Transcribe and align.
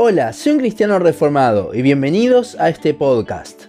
Hola, 0.00 0.32
soy 0.32 0.52
un 0.52 0.58
cristiano 0.60 1.00
reformado 1.00 1.74
y 1.74 1.82
bienvenidos 1.82 2.56
a 2.60 2.68
este 2.68 2.94
podcast. 2.94 3.64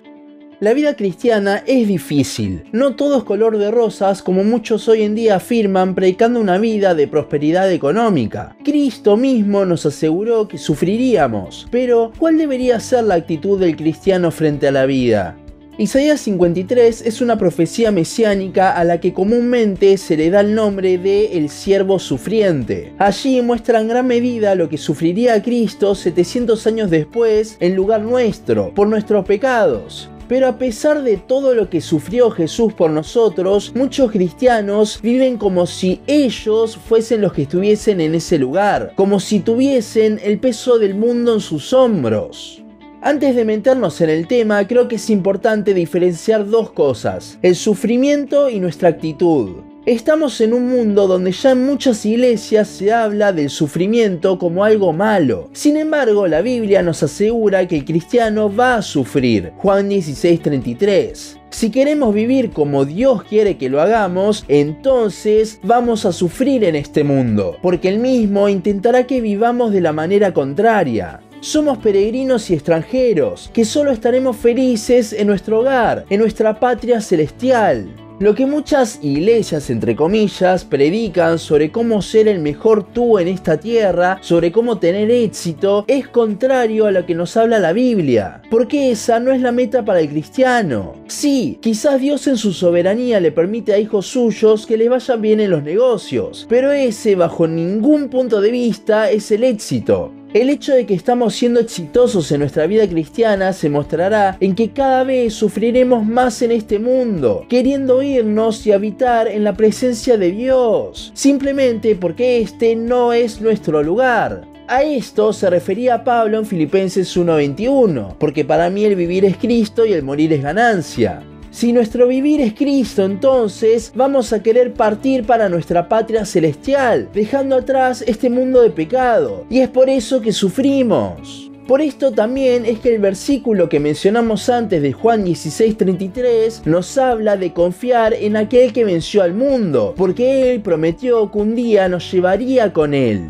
La 0.60 0.74
vida 0.74 0.96
cristiana 0.96 1.64
es 1.66 1.88
difícil, 1.88 2.66
no 2.72 2.96
todo 2.96 3.18
es 3.18 3.24
color 3.24 3.58
de 3.58 3.72
rosas 3.72 4.22
como 4.22 4.44
muchos 4.44 4.88
hoy 4.88 5.02
en 5.02 5.16
día 5.16 5.38
afirman 5.38 5.96
predicando 5.96 6.40
una 6.40 6.60
vida 6.60 6.94
de 6.94 7.08
prosperidad 7.08 7.72
económica. 7.72 8.56
Cristo 8.64 9.18
mismo 9.18 9.66
nos 9.66 9.88
aseguró 9.88 10.48
que 10.48 10.60
sufriríamos, 10.60 11.68
pero 11.72 12.12
¿cuál 12.20 12.38
debería 12.38 12.80
ser 12.80 13.06
la 13.06 13.16
actitud 13.16 13.60
del 13.60 13.76
cristiano 13.76 14.30
frente 14.30 14.68
a 14.68 14.72
la 14.72 14.86
vida? 14.86 15.36
Isaías 15.80 16.20
53 16.20 17.04
es 17.06 17.22
una 17.22 17.38
profecía 17.38 17.90
mesiánica 17.90 18.74
a 18.76 18.84
la 18.84 19.00
que 19.00 19.14
comúnmente 19.14 19.96
se 19.96 20.18
le 20.18 20.30
da 20.30 20.42
el 20.42 20.54
nombre 20.54 20.98
de 20.98 21.38
el 21.38 21.48
siervo 21.48 22.00
sufriente. 22.00 22.92
Allí 22.98 23.42
muestra 23.42 23.80
en 23.80 23.88
gran 23.88 24.06
medida 24.06 24.56
lo 24.56 24.68
que 24.68 24.78
sufriría 24.78 25.42
Cristo 25.42 25.96
700 25.96 26.68
años 26.68 26.90
después 26.90 27.56
en 27.62 27.78
lugar 27.78 28.02
nuestro, 28.02 28.74
por 28.74 28.90
nuestros 28.90 29.24
pecados. 29.24 30.10
Pero 30.28 30.50
a 30.50 30.58
pesar 30.58 31.02
de 31.02 31.16
todo 31.16 31.56
lo 31.56 31.70
que 31.70 31.80
sufrió 31.80 32.30
Jesús 32.30 32.74
por 32.74 32.92
nosotros, 32.92 33.72
muchos 33.74 34.12
cristianos 34.12 35.00
viven 35.02 35.38
como 35.38 35.66
si 35.66 36.02
ellos 36.08 36.76
fuesen 36.76 37.22
los 37.22 37.32
que 37.32 37.44
estuviesen 37.44 38.02
en 38.02 38.16
ese 38.16 38.38
lugar, 38.38 38.92
como 38.96 39.22
si 39.22 39.40
tuviesen 39.40 40.20
el 40.26 40.40
peso 40.40 40.78
del 40.78 40.96
mundo 40.96 41.36
en 41.36 41.40
sus 41.40 41.72
hombros. 41.72 42.59
Antes 43.02 43.34
de 43.34 43.46
meternos 43.46 44.02
en 44.02 44.10
el 44.10 44.28
tema, 44.28 44.68
creo 44.68 44.90
que 44.90 44.98
es 44.98 45.10
importante 45.10 45.74
diferenciar 45.74 46.46
dos 46.46 46.72
cosas, 46.72 47.40
el 47.42 47.56
sufrimiento 47.56 48.50
y 48.50 48.60
nuestra 48.60 48.90
actitud. 48.90 49.52
Estamos 49.86 50.42
en 50.42 50.54
un 50.54 50.68
mundo 50.68 51.08
donde 51.08 51.32
ya 51.32 51.52
en 51.52 51.66
muchas 51.66 52.06
iglesias 52.06 52.68
se 52.68 52.92
habla 52.92 53.32
del 53.32 53.50
sufrimiento 53.50 54.38
como 54.38 54.66
algo 54.66 54.92
malo. 54.92 55.50
Sin 55.54 55.78
embargo, 55.78 56.28
la 56.28 56.42
Biblia 56.42 56.84
nos 56.84 57.02
asegura 57.02 57.66
que 57.70 57.78
el 57.78 57.86
cristiano 57.86 58.54
va 58.54 58.76
a 58.76 58.82
sufrir. 58.82 59.54
Juan 59.56 59.88
16:33. 59.90 61.38
Si 61.52 61.72
queremos 61.72 62.14
vivir 62.14 62.52
como 62.52 62.84
Dios 62.84 63.24
quiere 63.24 63.58
que 63.58 63.70
lo 63.70 63.80
hagamos, 63.80 64.44
entonces 64.50 65.60
vamos 65.64 66.06
a 66.06 66.12
sufrir 66.12 66.66
en 66.66 66.76
este 66.76 67.06
mundo, 67.06 67.56
porque 67.62 67.88
Él 67.88 68.00
mismo 68.00 68.50
intentará 68.50 69.08
que 69.08 69.22
vivamos 69.22 69.72
de 69.72 69.82
la 69.82 69.94
manera 69.94 70.34
contraria. 70.34 71.22
Somos 71.42 71.78
peregrinos 71.78 72.50
y 72.50 72.54
extranjeros, 72.54 73.50
que 73.54 73.64
solo 73.64 73.92
estaremos 73.92 74.36
felices 74.36 75.14
en 75.14 75.28
nuestro 75.28 75.60
hogar, 75.60 76.06
en 76.10 76.20
nuestra 76.20 76.60
patria 76.60 77.00
celestial. 77.00 77.88
Lo 78.20 78.36
que 78.36 78.46
muchas 78.46 79.00
iglesias, 79.02 79.70
entre 79.70 79.96
comillas, 79.96 80.66
predican 80.66 81.40
sobre 81.40 81.72
cómo 81.72 82.02
ser 82.02 82.28
el 82.28 82.40
mejor 82.40 82.84
tú 82.84 83.18
en 83.18 83.30
esta 83.30 83.58
tierra, 83.58 84.18
sobre 84.22 84.52
cómo 84.52 84.80
tener 84.80 85.10
éxito, 85.10 85.86
es 85.88 86.10
contrario 86.10 86.88
a 86.88 86.92
lo 86.92 87.06
que 87.06 87.16
nos 87.16 87.38
habla 87.38 87.60
la 87.60 87.72
Biblia. 87.72 88.42
Porque 88.52 88.92
esa 88.92 89.22
no 89.22 89.32
es 89.32 89.40
la 89.40 89.54
meta 89.54 89.86
para 89.86 90.02
el 90.02 90.10
cristiano. 90.10 90.96
Sí, 91.08 91.58
quizás 91.62 92.02
Dios 92.02 92.28
en 92.28 92.36
su 92.36 92.52
soberanía 92.52 93.22
le 93.22 93.32
permite 93.32 93.72
a 93.72 93.80
hijos 93.80 94.08
suyos 94.08 94.66
que 94.66 94.76
les 94.76 94.90
vayan 94.90 95.22
bien 95.22 95.40
en 95.40 95.52
los 95.52 95.64
negocios, 95.64 96.46
pero 96.50 96.74
ese 96.74 97.16
bajo 97.16 97.48
ningún 97.48 98.10
punto 98.10 98.42
de 98.42 98.52
vista 98.52 99.10
es 99.10 99.32
el 99.32 99.46
éxito. 99.46 100.19
El 100.32 100.52
hecho 100.52 100.76
de 100.76 100.86
que 100.86 100.94
estamos 100.94 101.34
siendo 101.34 101.60
exitosos 101.60 102.32
en 102.32 102.42
nuestra 102.42 102.68
vida 102.68 102.88
cristiana 102.88 103.52
se 103.52 103.68
mostrará 103.68 104.38
en 104.40 104.54
que 104.54 104.70
cada 104.70 105.04
vez 105.04 105.34
sufriremos 105.34 106.06
más 106.06 106.44
en 106.44 106.52
este 106.52 106.78
mundo, 106.78 107.48
queriendo 107.50 108.04
irnos 108.04 108.68
y 108.68 108.72
habitar 108.72 109.28
en 109.28 109.44
la 109.44 109.54
presencia 109.54 110.20
de 110.20 110.32
Dios, 110.32 111.12
simplemente 111.16 111.96
porque 111.96 112.42
este 112.42 112.76
no 112.76 113.12
es 113.12 113.42
nuestro 113.42 113.82
lugar. 113.82 114.46
A 114.68 114.84
esto 114.84 115.34
se 115.34 115.50
refería 115.50 116.04
Pablo 116.04 116.38
en 116.38 116.46
Filipenses 116.46 117.18
1:21, 117.18 118.16
porque 118.20 118.46
para 118.46 118.70
mí 118.70 118.86
el 118.86 118.96
vivir 118.96 119.26
es 119.26 119.36
Cristo 119.36 119.84
y 119.84 119.94
el 119.94 120.04
morir 120.04 120.32
es 120.32 120.44
ganancia. 120.44 121.24
Si 121.52 121.74
nuestro 121.74 122.08
vivir 122.08 122.42
es 122.42 122.54
Cristo, 122.54 123.04
entonces 123.04 123.92
vamos 123.96 124.34
a 124.34 124.44
querer 124.44 124.74
partir 124.74 125.26
para 125.26 125.50
nuestra 125.50 125.90
patria 125.90 126.24
celestial, 126.24 127.10
dejando 127.12 127.56
atrás 127.56 128.04
este 128.06 128.30
mundo 128.30 128.62
de 128.62 128.70
pecado. 128.70 129.46
Y 129.50 129.60
es 129.60 129.70
por 129.70 129.90
eso 129.90 130.22
que 130.22 130.32
sufrimos. 130.32 131.50
Por 131.68 131.82
esto 131.82 132.12
también 132.12 132.66
es 132.66 132.80
que 132.80 132.96
el 132.96 133.00
versículo 133.02 133.70
que 133.70 133.80
mencionamos 133.80 134.50
antes 134.50 134.82
de 134.82 134.94
Juan 134.94 135.24
16:33 135.24 136.66
nos 136.66 136.98
habla 136.98 137.38
de 137.38 137.54
confiar 137.54 138.14
en 138.14 138.38
aquel 138.38 138.74
que 138.74 138.86
venció 138.86 139.22
al 139.22 139.34
mundo, 139.34 139.94
porque 139.96 140.52
Él 140.52 140.62
prometió 140.62 141.32
que 141.32 141.38
un 141.38 141.56
día 141.56 141.88
nos 141.88 142.12
llevaría 142.12 142.74
con 142.74 142.94
Él. 142.94 143.28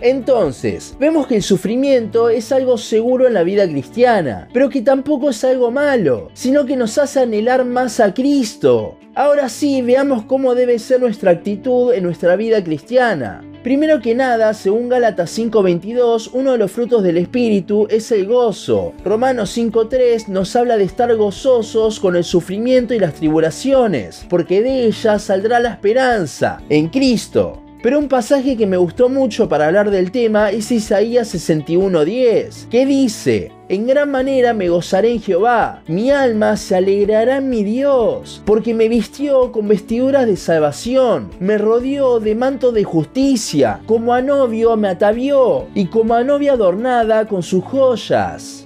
Entonces, 0.00 0.96
vemos 0.98 1.26
que 1.26 1.36
el 1.36 1.42
sufrimiento 1.42 2.30
es 2.30 2.52
algo 2.52 2.78
seguro 2.78 3.26
en 3.26 3.34
la 3.34 3.42
vida 3.42 3.68
cristiana, 3.68 4.48
pero 4.52 4.70
que 4.70 4.82
tampoco 4.82 5.30
es 5.30 5.44
algo 5.44 5.70
malo, 5.70 6.30
sino 6.32 6.64
que 6.64 6.76
nos 6.76 6.96
hace 6.98 7.20
anhelar 7.20 7.64
más 7.64 8.00
a 8.00 8.14
Cristo. 8.14 8.96
Ahora 9.14 9.48
sí, 9.48 9.82
veamos 9.82 10.24
cómo 10.24 10.54
debe 10.54 10.78
ser 10.78 11.00
nuestra 11.00 11.32
actitud 11.32 11.92
en 11.92 12.04
nuestra 12.04 12.36
vida 12.36 12.62
cristiana. 12.62 13.44
Primero 13.62 14.00
que 14.00 14.14
nada, 14.14 14.54
según 14.54 14.88
Gálatas 14.88 15.30
5:22, 15.30 16.30
uno 16.32 16.52
de 16.52 16.58
los 16.58 16.70
frutos 16.70 17.02
del 17.02 17.18
Espíritu 17.18 17.86
es 17.90 18.10
el 18.10 18.26
gozo. 18.26 18.94
Romanos 19.04 19.50
5:3 19.50 20.28
nos 20.28 20.56
habla 20.56 20.78
de 20.78 20.84
estar 20.84 21.14
gozosos 21.14 22.00
con 22.00 22.16
el 22.16 22.24
sufrimiento 22.24 22.94
y 22.94 22.98
las 22.98 23.14
tribulaciones, 23.14 24.24
porque 24.30 24.62
de 24.62 24.86
ellas 24.86 25.24
saldrá 25.24 25.60
la 25.60 25.72
esperanza 25.72 26.62
en 26.70 26.88
Cristo. 26.88 27.60
Pero 27.82 27.98
un 27.98 28.08
pasaje 28.08 28.58
que 28.58 28.66
me 28.66 28.76
gustó 28.76 29.08
mucho 29.08 29.48
para 29.48 29.66
hablar 29.66 29.90
del 29.90 30.10
tema 30.10 30.50
es 30.50 30.70
Isaías 30.70 31.34
61:10, 31.34 32.68
que 32.68 32.84
dice, 32.84 33.52
en 33.70 33.86
gran 33.86 34.10
manera 34.10 34.52
me 34.52 34.68
gozaré 34.68 35.12
en 35.12 35.22
Jehová, 35.22 35.82
mi 35.86 36.10
alma 36.10 36.58
se 36.58 36.76
alegrará 36.76 37.38
en 37.38 37.48
mi 37.48 37.64
Dios, 37.64 38.42
porque 38.44 38.74
me 38.74 38.88
vistió 38.88 39.50
con 39.50 39.66
vestiduras 39.68 40.26
de 40.26 40.36
salvación, 40.36 41.30
me 41.40 41.56
rodeó 41.56 42.20
de 42.20 42.34
manto 42.34 42.70
de 42.70 42.84
justicia, 42.84 43.80
como 43.86 44.12
a 44.12 44.20
novio 44.20 44.76
me 44.76 44.88
atavió, 44.88 45.66
y 45.74 45.86
como 45.86 46.14
a 46.14 46.22
novia 46.22 46.52
adornada 46.52 47.26
con 47.28 47.42
sus 47.42 47.64
joyas. 47.64 48.59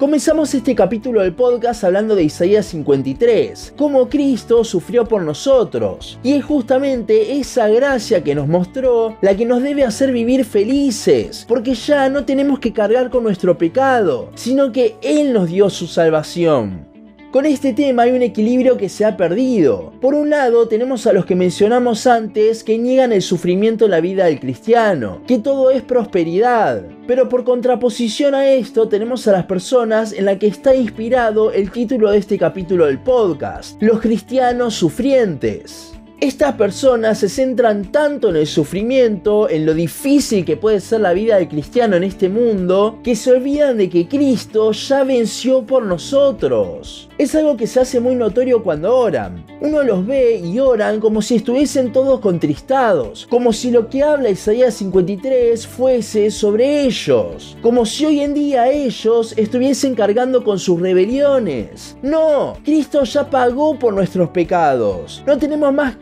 Comenzamos 0.00 0.54
este 0.54 0.74
capítulo 0.74 1.20
del 1.20 1.34
podcast 1.34 1.84
hablando 1.84 2.14
de 2.14 2.22
Isaías 2.22 2.64
53, 2.64 3.74
cómo 3.76 4.08
Cristo 4.08 4.64
sufrió 4.64 5.04
por 5.04 5.20
nosotros. 5.20 6.18
Y 6.22 6.32
es 6.32 6.42
justamente 6.42 7.38
esa 7.38 7.68
gracia 7.68 8.24
que 8.24 8.34
nos 8.34 8.48
mostró 8.48 9.18
la 9.20 9.36
que 9.36 9.44
nos 9.44 9.62
debe 9.62 9.84
hacer 9.84 10.10
vivir 10.10 10.46
felices, 10.46 11.44
porque 11.46 11.74
ya 11.74 12.08
no 12.08 12.24
tenemos 12.24 12.60
que 12.60 12.72
cargar 12.72 13.10
con 13.10 13.24
nuestro 13.24 13.58
pecado, 13.58 14.30
sino 14.36 14.72
que 14.72 14.96
Él 15.02 15.34
nos 15.34 15.50
dio 15.50 15.68
su 15.68 15.86
salvación. 15.86 16.89
Con 17.30 17.46
este 17.46 17.72
tema 17.72 18.02
hay 18.02 18.10
un 18.10 18.22
equilibrio 18.22 18.76
que 18.76 18.88
se 18.88 19.04
ha 19.04 19.16
perdido. 19.16 19.92
Por 20.00 20.14
un 20.14 20.30
lado 20.30 20.66
tenemos 20.66 21.06
a 21.06 21.12
los 21.12 21.26
que 21.26 21.36
mencionamos 21.36 22.08
antes 22.08 22.64
que 22.64 22.76
niegan 22.76 23.12
el 23.12 23.22
sufrimiento 23.22 23.84
en 23.84 23.92
la 23.92 24.00
vida 24.00 24.24
del 24.24 24.40
cristiano, 24.40 25.20
que 25.28 25.38
todo 25.38 25.70
es 25.70 25.82
prosperidad. 25.82 26.82
Pero 27.06 27.28
por 27.28 27.44
contraposición 27.44 28.34
a 28.34 28.50
esto 28.50 28.88
tenemos 28.88 29.28
a 29.28 29.32
las 29.32 29.46
personas 29.46 30.12
en 30.12 30.24
la 30.24 30.40
que 30.40 30.48
está 30.48 30.74
inspirado 30.74 31.52
el 31.52 31.70
título 31.70 32.10
de 32.10 32.18
este 32.18 32.36
capítulo 32.36 32.86
del 32.86 32.98
podcast, 32.98 33.80
los 33.80 34.00
cristianos 34.00 34.74
sufrientes. 34.74 35.99
Estas 36.20 36.52
personas 36.56 37.16
se 37.16 37.30
centran 37.30 37.90
tanto 37.90 38.28
en 38.28 38.36
el 38.36 38.46
sufrimiento, 38.46 39.48
en 39.48 39.64
lo 39.64 39.72
difícil 39.72 40.44
que 40.44 40.58
puede 40.58 40.80
ser 40.80 41.00
la 41.00 41.14
vida 41.14 41.36
del 41.36 41.48
cristiano 41.48 41.96
en 41.96 42.04
este 42.04 42.28
mundo, 42.28 42.98
que 43.02 43.16
se 43.16 43.32
olvidan 43.32 43.78
de 43.78 43.88
que 43.88 44.06
Cristo 44.06 44.70
ya 44.72 45.02
venció 45.02 45.64
por 45.64 45.86
nosotros. 45.86 47.08
Es 47.16 47.34
algo 47.34 47.56
que 47.56 47.66
se 47.66 47.80
hace 47.80 48.00
muy 48.00 48.16
notorio 48.16 48.62
cuando 48.62 48.94
oran. 48.94 49.46
Uno 49.62 49.82
los 49.82 50.06
ve 50.06 50.36
y 50.36 50.58
oran 50.58 51.00
como 51.00 51.22
si 51.22 51.36
estuviesen 51.36 51.90
todos 51.90 52.20
contristados, 52.20 53.26
como 53.30 53.54
si 53.54 53.70
lo 53.70 53.88
que 53.88 54.02
habla 54.02 54.28
Isaías 54.28 54.74
53 54.74 55.66
fuese 55.66 56.30
sobre 56.30 56.82
ellos, 56.82 57.56
como 57.62 57.86
si 57.86 58.04
hoy 58.04 58.20
en 58.20 58.34
día 58.34 58.70
ellos 58.70 59.32
estuviesen 59.38 59.94
cargando 59.94 60.44
con 60.44 60.58
sus 60.58 60.80
rebeliones. 60.80 61.96
No, 62.02 62.58
Cristo 62.62 63.04
ya 63.04 63.28
pagó 63.30 63.78
por 63.78 63.94
nuestros 63.94 64.28
pecados. 64.30 65.22
No 65.26 65.38
tenemos 65.38 65.72
más 65.72 65.96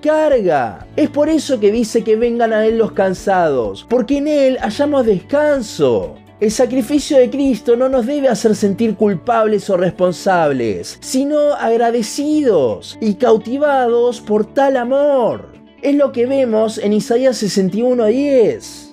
Es 0.97 1.11
por 1.11 1.29
eso 1.29 1.61
que 1.61 1.71
dice 1.71 2.03
que 2.03 2.17
vengan 2.17 2.53
a 2.53 2.65
Él 2.65 2.79
los 2.79 2.93
cansados, 2.93 3.87
porque 3.89 4.19
en 4.19 4.29
Él 4.29 4.59
hallamos 4.59 5.05
descanso. 5.05 6.17
El 6.41 6.51
sacrificio 6.51 7.19
de 7.19 7.29
Cristo 7.29 7.77
no 7.77 7.89
nos 7.89 8.07
debe 8.07 8.29
hacer 8.29 8.55
sentir 8.55 8.95
culpables 8.95 9.69
o 9.69 9.77
responsables, 9.77 10.97
sino 11.01 11.53
agradecidos 11.53 12.97
y 13.01 13.15
cautivados 13.15 14.21
por 14.21 14.47
tal 14.47 14.77
amor. 14.77 15.49
Es 15.83 15.95
lo 15.95 16.13
que 16.13 16.27
vemos 16.27 16.79
en 16.79 16.93
Isaías 16.95 17.37
61:10. 17.37 18.88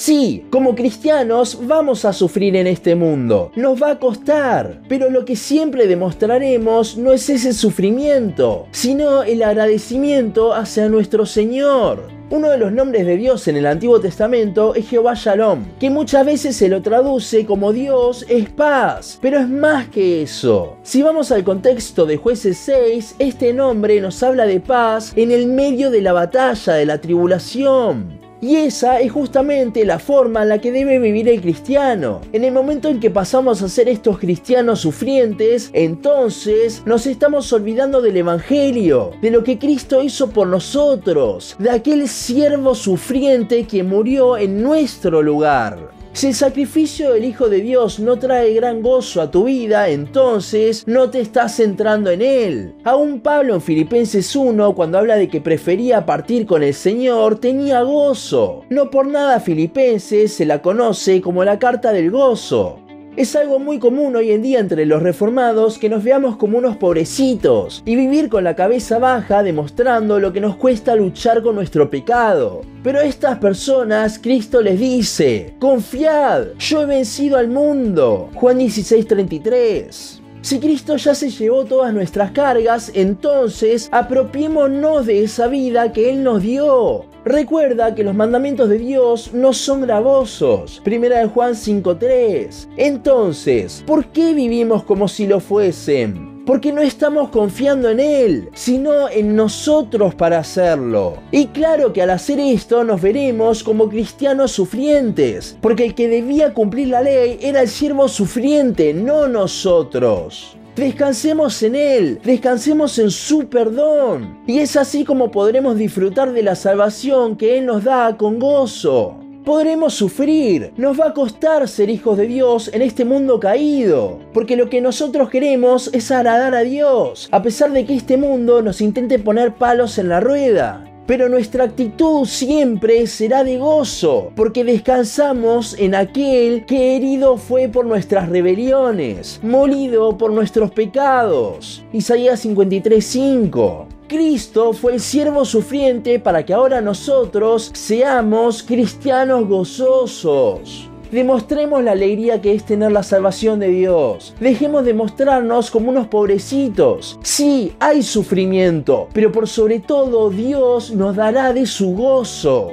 Sí, 0.00 0.46
como 0.48 0.74
cristianos 0.74 1.58
vamos 1.66 2.06
a 2.06 2.14
sufrir 2.14 2.56
en 2.56 2.66
este 2.66 2.94
mundo, 2.94 3.52
nos 3.54 3.82
va 3.82 3.90
a 3.90 3.98
costar, 3.98 4.80
pero 4.88 5.10
lo 5.10 5.26
que 5.26 5.36
siempre 5.36 5.86
demostraremos 5.86 6.96
no 6.96 7.12
es 7.12 7.28
ese 7.28 7.52
sufrimiento, 7.52 8.66
sino 8.70 9.24
el 9.24 9.42
agradecimiento 9.42 10.54
hacia 10.54 10.88
nuestro 10.88 11.26
Señor. 11.26 12.08
Uno 12.30 12.48
de 12.48 12.56
los 12.56 12.72
nombres 12.72 13.04
de 13.04 13.18
Dios 13.18 13.46
en 13.48 13.58
el 13.58 13.66
Antiguo 13.66 14.00
Testamento 14.00 14.74
es 14.74 14.88
Jehová 14.88 15.12
Shalom, 15.14 15.66
que 15.78 15.90
muchas 15.90 16.24
veces 16.24 16.56
se 16.56 16.70
lo 16.70 16.80
traduce 16.80 17.44
como 17.44 17.74
Dios 17.74 18.24
es 18.26 18.48
paz, 18.48 19.18
pero 19.20 19.38
es 19.38 19.50
más 19.50 19.88
que 19.88 20.22
eso. 20.22 20.78
Si 20.82 21.02
vamos 21.02 21.30
al 21.30 21.44
contexto 21.44 22.06
de 22.06 22.16
jueces 22.16 22.56
6, 22.56 23.16
este 23.18 23.52
nombre 23.52 24.00
nos 24.00 24.22
habla 24.22 24.46
de 24.46 24.60
paz 24.60 25.12
en 25.14 25.30
el 25.30 25.46
medio 25.46 25.90
de 25.90 26.00
la 26.00 26.14
batalla, 26.14 26.72
de 26.72 26.86
la 26.86 27.02
tribulación. 27.02 28.19
Y 28.42 28.56
esa 28.56 29.00
es 29.00 29.12
justamente 29.12 29.84
la 29.84 29.98
forma 29.98 30.42
en 30.42 30.48
la 30.48 30.60
que 30.60 30.72
debe 30.72 30.98
vivir 30.98 31.28
el 31.28 31.42
cristiano. 31.42 32.22
En 32.32 32.44
el 32.44 32.52
momento 32.52 32.88
en 32.88 32.98
que 32.98 33.10
pasamos 33.10 33.60
a 33.60 33.68
ser 33.68 33.88
estos 33.88 34.18
cristianos 34.18 34.80
sufrientes, 34.80 35.68
entonces 35.74 36.82
nos 36.86 37.06
estamos 37.06 37.52
olvidando 37.52 38.00
del 38.00 38.16
Evangelio, 38.16 39.10
de 39.20 39.30
lo 39.30 39.44
que 39.44 39.58
Cristo 39.58 40.02
hizo 40.02 40.30
por 40.30 40.46
nosotros, 40.46 41.54
de 41.58 41.70
aquel 41.70 42.08
siervo 42.08 42.74
sufriente 42.74 43.66
que 43.66 43.82
murió 43.82 44.38
en 44.38 44.62
nuestro 44.62 45.20
lugar. 45.20 45.99
Si 46.12 46.26
el 46.26 46.34
sacrificio 46.34 47.12
del 47.12 47.24
Hijo 47.24 47.48
de 47.48 47.60
Dios 47.60 48.00
no 48.00 48.18
trae 48.18 48.52
gran 48.52 48.82
gozo 48.82 49.22
a 49.22 49.30
tu 49.30 49.44
vida, 49.44 49.88
entonces 49.88 50.82
no 50.86 51.08
te 51.08 51.20
estás 51.20 51.56
centrando 51.56 52.10
en 52.10 52.20
Él. 52.20 52.74
Aún 52.84 53.20
Pablo 53.20 53.54
en 53.54 53.60
Filipenses 53.60 54.34
1, 54.34 54.74
cuando 54.74 54.98
habla 54.98 55.16
de 55.16 55.28
que 55.28 55.40
prefería 55.40 56.04
partir 56.04 56.46
con 56.46 56.64
el 56.64 56.74
Señor, 56.74 57.38
tenía 57.38 57.82
gozo. 57.82 58.64
No 58.70 58.90
por 58.90 59.06
nada 59.06 59.38
Filipenses 59.40 60.34
se 60.34 60.46
la 60.46 60.60
conoce 60.60 61.20
como 61.20 61.44
la 61.44 61.58
carta 61.58 61.92
del 61.92 62.10
gozo. 62.10 62.80
Es 63.16 63.34
algo 63.34 63.58
muy 63.58 63.80
común 63.80 64.14
hoy 64.14 64.30
en 64.30 64.40
día 64.40 64.60
entre 64.60 64.86
los 64.86 65.02
reformados 65.02 65.78
que 65.78 65.88
nos 65.88 66.04
veamos 66.04 66.36
como 66.36 66.58
unos 66.58 66.76
pobrecitos 66.76 67.82
y 67.84 67.96
vivir 67.96 68.28
con 68.28 68.44
la 68.44 68.54
cabeza 68.54 69.00
baja 69.00 69.42
demostrando 69.42 70.20
lo 70.20 70.32
que 70.32 70.40
nos 70.40 70.54
cuesta 70.54 70.94
luchar 70.94 71.42
con 71.42 71.56
nuestro 71.56 71.90
pecado. 71.90 72.62
Pero 72.84 73.00
a 73.00 73.04
estas 73.04 73.38
personas 73.38 74.20
Cristo 74.20 74.60
les 74.60 74.78
dice, 74.78 75.54
confiad, 75.58 76.54
yo 76.58 76.82
he 76.82 76.86
vencido 76.86 77.36
al 77.36 77.48
mundo. 77.48 78.30
Juan 78.34 78.60
16:33. 78.60 80.19
Si 80.42 80.58
Cristo 80.58 80.96
ya 80.96 81.14
se 81.14 81.28
llevó 81.28 81.66
todas 81.66 81.92
nuestras 81.92 82.30
cargas, 82.30 82.90
entonces 82.94 83.88
apropiémonos 83.92 85.04
de 85.04 85.22
esa 85.22 85.48
vida 85.48 85.92
que 85.92 86.08
Él 86.10 86.22
nos 86.22 86.42
dio. 86.42 87.04
Recuerda 87.26 87.94
que 87.94 88.04
los 88.04 88.14
mandamientos 88.14 88.70
de 88.70 88.78
Dios 88.78 89.34
no 89.34 89.52
son 89.52 89.82
gravosos. 89.82 90.80
Primera 90.82 91.18
de 91.18 91.26
Juan 91.26 91.52
5.3. 91.52 92.68
Entonces, 92.78 93.84
¿por 93.86 94.06
qué 94.06 94.32
vivimos 94.32 94.82
como 94.84 95.08
si 95.08 95.26
lo 95.26 95.40
fuesen? 95.40 96.29
Porque 96.46 96.72
no 96.72 96.80
estamos 96.80 97.30
confiando 97.30 97.90
en 97.90 98.00
Él, 98.00 98.48
sino 98.54 99.08
en 99.08 99.36
nosotros 99.36 100.14
para 100.14 100.38
hacerlo. 100.38 101.18
Y 101.30 101.46
claro 101.48 101.92
que 101.92 102.02
al 102.02 102.10
hacer 102.10 102.40
esto 102.40 102.82
nos 102.84 103.00
veremos 103.00 103.62
como 103.62 103.88
cristianos 103.88 104.52
sufrientes, 104.52 105.56
porque 105.60 105.86
el 105.86 105.94
que 105.94 106.08
debía 106.08 106.54
cumplir 106.54 106.88
la 106.88 107.02
ley 107.02 107.38
era 107.40 107.62
el 107.62 107.68
siervo 107.68 108.08
sufriente, 108.08 108.94
no 108.94 109.28
nosotros. 109.28 110.56
Descansemos 110.76 111.62
en 111.62 111.74
Él, 111.74 112.20
descansemos 112.24 112.98
en 112.98 113.10
su 113.10 113.48
perdón. 113.48 114.38
Y 114.46 114.60
es 114.60 114.76
así 114.76 115.04
como 115.04 115.30
podremos 115.30 115.76
disfrutar 115.76 116.32
de 116.32 116.42
la 116.42 116.54
salvación 116.54 117.36
que 117.36 117.58
Él 117.58 117.66
nos 117.66 117.84
da 117.84 118.16
con 118.16 118.38
gozo. 118.38 119.18
Podremos 119.50 119.94
sufrir, 119.94 120.72
nos 120.76 121.00
va 121.00 121.08
a 121.08 121.12
costar 121.12 121.66
ser 121.66 121.90
hijos 121.90 122.16
de 122.16 122.28
Dios 122.28 122.70
en 122.72 122.82
este 122.82 123.04
mundo 123.04 123.40
caído, 123.40 124.20
porque 124.32 124.54
lo 124.54 124.70
que 124.70 124.80
nosotros 124.80 125.28
queremos 125.28 125.90
es 125.92 126.12
agradar 126.12 126.54
a 126.54 126.60
Dios, 126.60 127.28
a 127.32 127.42
pesar 127.42 127.72
de 127.72 127.84
que 127.84 127.96
este 127.96 128.16
mundo 128.16 128.62
nos 128.62 128.80
intente 128.80 129.18
poner 129.18 129.56
palos 129.56 129.98
en 129.98 130.08
la 130.08 130.20
rueda 130.20 130.86
pero 131.08 131.28
nuestra 131.28 131.64
actitud 131.64 132.24
siempre 132.24 133.04
será 133.08 133.42
de 133.42 133.58
gozo, 133.58 134.30
porque 134.36 134.62
descansamos 134.62 135.76
en 135.76 135.96
aquel 135.96 136.64
que 136.66 136.94
herido 136.94 137.36
fue 137.36 137.66
por 137.66 137.84
nuestras 137.84 138.28
rebeliones, 138.28 139.40
molido 139.42 140.16
por 140.16 140.30
nuestros 140.30 140.70
pecados. 140.70 141.84
Isaías 141.92 142.44
53:5. 142.44 143.99
Cristo 144.10 144.72
fue 144.72 144.94
el 144.94 145.00
siervo 145.00 145.44
sufriente 145.44 146.18
para 146.18 146.44
que 146.44 146.52
ahora 146.52 146.80
nosotros 146.80 147.70
seamos 147.74 148.64
cristianos 148.64 149.46
gozosos. 149.46 150.90
Demostremos 151.12 151.84
la 151.84 151.92
alegría 151.92 152.40
que 152.40 152.52
es 152.52 152.64
tener 152.64 152.90
la 152.90 153.04
salvación 153.04 153.60
de 153.60 153.68
Dios. 153.68 154.34
Dejemos 154.40 154.84
de 154.84 154.94
mostrarnos 154.94 155.70
como 155.70 155.90
unos 155.90 156.08
pobrecitos. 156.08 157.20
Sí, 157.22 157.72
hay 157.78 158.02
sufrimiento, 158.02 159.06
pero 159.12 159.30
por 159.30 159.46
sobre 159.46 159.78
todo 159.78 160.28
Dios 160.30 160.90
nos 160.90 161.14
dará 161.14 161.52
de 161.52 161.66
su 161.66 161.94
gozo. 161.94 162.72